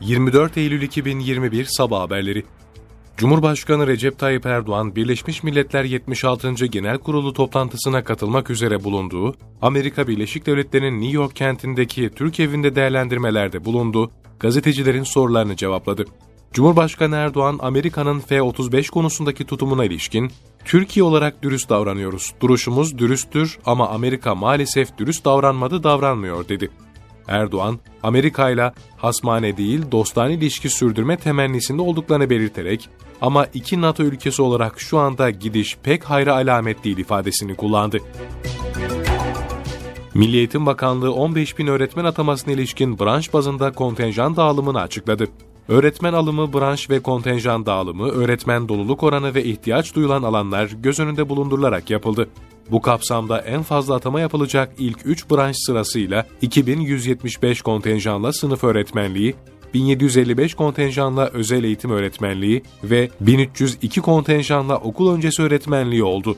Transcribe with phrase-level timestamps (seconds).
[0.00, 2.44] 24 Eylül 2021 Sabah Haberleri
[3.16, 6.66] Cumhurbaşkanı Recep Tayyip Erdoğan, Birleşmiş Milletler 76.
[6.66, 13.64] Genel Kurulu toplantısına katılmak üzere bulunduğu, Amerika Birleşik Devletleri'nin New York kentindeki Türk evinde değerlendirmelerde
[13.64, 14.10] bulundu,
[14.40, 16.04] gazetecilerin sorularını cevapladı.
[16.52, 20.30] Cumhurbaşkanı Erdoğan, Amerika'nın F-35 konusundaki tutumuna ilişkin,
[20.64, 26.70] Türkiye olarak dürüst davranıyoruz, duruşumuz dürüsttür ama Amerika maalesef dürüst davranmadı davranmıyor dedi.
[27.28, 32.88] Erdoğan, Amerika ile hasmane değil dostane ilişki sürdürme temennisinde olduklarını belirterek
[33.20, 37.98] ama iki NATO ülkesi olarak şu anda gidiş pek hayra alamet değil ifadesini kullandı.
[40.14, 45.28] Milli Eğitim Bakanlığı 15 bin öğretmen atamasına ilişkin branş bazında kontenjan dağılımını açıkladı.
[45.68, 51.28] Öğretmen alımı, branş ve kontenjan dağılımı, öğretmen doluluk oranı ve ihtiyaç duyulan alanlar göz önünde
[51.28, 52.28] bulundurularak yapıldı.
[52.70, 59.34] Bu kapsamda en fazla atama yapılacak ilk 3 branş sırasıyla 2175 kontenjanla sınıf öğretmenliği,
[59.74, 66.36] 1755 kontenjanla özel eğitim öğretmenliği ve 1302 kontenjanla okul öncesi öğretmenliği oldu.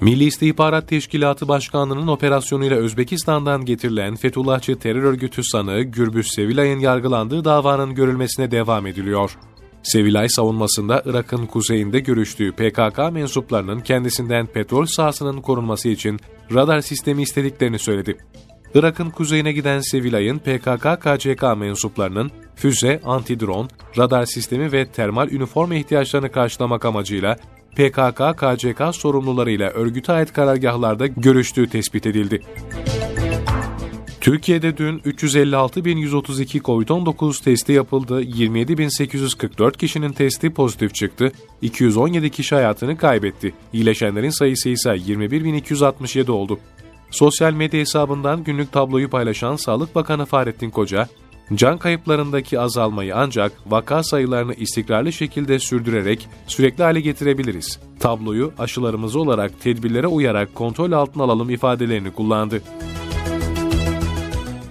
[0.00, 7.94] Milli İstihbarat Teşkilatı Başkanlığı'nın operasyonuyla Özbekistan'dan getirilen Fethullahçı terör örgütü sanığı Gürbüz Sevilay'ın yargılandığı davanın
[7.94, 9.38] görülmesine devam ediliyor.
[9.86, 16.20] Sevilay savunmasında Irak'ın kuzeyinde görüştüğü PKK mensuplarının kendisinden petrol sahasının korunması için
[16.54, 18.16] radar sistemi istediklerini söyledi.
[18.74, 26.84] Irak'ın kuzeyine giden Sevilay'ın PKK-KCK mensuplarının füze, antidron, radar sistemi ve termal üniforma ihtiyaçlarını karşılamak
[26.84, 27.36] amacıyla
[27.76, 32.42] PKK-KCK sorumlularıyla örgüte ait karargahlarda görüştüğü tespit edildi.
[34.26, 43.54] Türkiye'de dün 356.132 COVID-19 testi yapıldı, 27.844 kişinin testi pozitif çıktı, 217 kişi hayatını kaybetti.
[43.72, 46.58] İyileşenlerin sayısı ise 21.267 oldu.
[47.10, 51.08] Sosyal medya hesabından günlük tabloyu paylaşan Sağlık Bakanı Fahrettin Koca,
[51.54, 57.80] can kayıplarındaki azalmayı ancak vaka sayılarını istikrarlı şekilde sürdürerek sürekli hale getirebiliriz.
[58.00, 62.62] Tabloyu aşılarımız olarak tedbirlere uyarak kontrol altına alalım ifadelerini kullandı.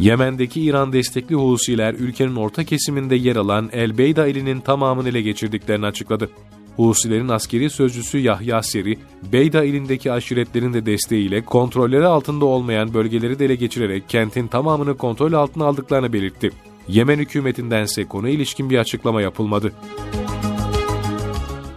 [0.00, 5.86] Yemen'deki İran destekli Husiler ülkenin orta kesiminde yer alan El Beyda ilinin tamamını ele geçirdiklerini
[5.86, 6.30] açıkladı.
[6.76, 8.98] Husilerin askeri sözcüsü Yahya Seri,
[9.32, 15.32] Beyda ilindeki aşiretlerin de desteğiyle kontrolleri altında olmayan bölgeleri de ele geçirerek kentin tamamını kontrol
[15.32, 16.50] altına aldıklarını belirtti.
[16.88, 19.72] Yemen hükümetindense konu ilişkin bir açıklama yapılmadı.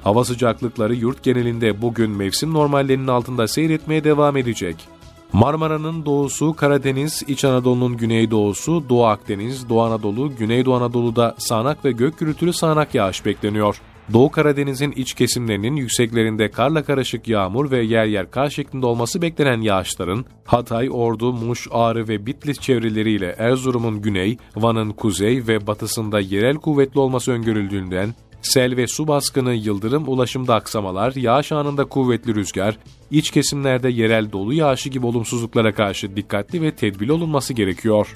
[0.04, 4.93] Hava sıcaklıkları yurt genelinde bugün mevsim normallerinin altında seyretmeye devam edecek.
[5.34, 12.20] Marmara'nın doğusu, Karadeniz, İç Anadolu'nun güneydoğusu, Doğu Akdeniz, Doğu Anadolu, Güneydoğu Anadolu'da sağanak ve gök
[12.20, 13.82] gürültülü sağanak yağış bekleniyor.
[14.14, 19.62] Doğu Karadeniz'in iç kesimlerinin yükseklerinde karla karışık yağmur ve yer yer kar şeklinde olması beklenen
[19.62, 26.56] yağışların Hatay, Ordu, Muş, Ağrı ve Bitlis çevreleriyle Erzurum'un güney, Van'ın kuzey ve batısında yerel
[26.56, 32.78] kuvvetli olması öngörüldüğünden Sel ve su baskını, yıldırım, ulaşımda aksamalar, yağış anında kuvvetli rüzgar,
[33.12, 38.16] iç kesimlerde yerel dolu yağışı gibi olumsuzluklara karşı dikkatli ve tedbirli olunması gerekiyor.